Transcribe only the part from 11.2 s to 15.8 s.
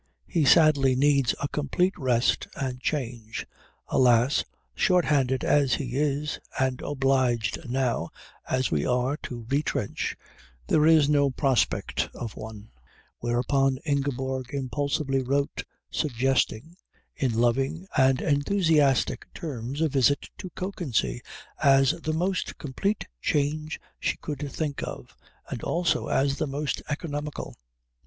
prospect of one_." Whereupon Ingeborg impulsively wrote